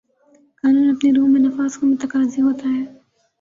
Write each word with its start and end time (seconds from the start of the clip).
قانون 0.63 0.87
اپنی 0.89 1.09
روح 1.13 1.27
میں 1.29 1.41
نفاذ 1.41 1.71
کا 1.77 1.87
متقاضی 1.87 2.41
ہوتا 2.41 2.65
ہے 2.69 2.83